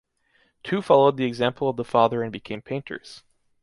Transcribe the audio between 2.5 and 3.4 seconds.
painters.